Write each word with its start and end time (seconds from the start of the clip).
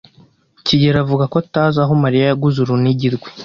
kigeli 0.65 0.97
avuga 1.03 1.23
ko 1.31 1.35
atazi 1.43 1.77
aho 1.83 1.93
Mariya 2.03 2.25
yaguze 2.29 2.57
urunigi 2.59 3.07
rwe. 3.15 3.29